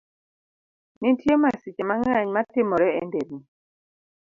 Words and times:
Nitie 0.99 1.33
masiche 1.41 1.83
mang'eny 1.89 2.29
matimore 2.35 2.87
e 2.99 3.03
nderni. 3.07 3.41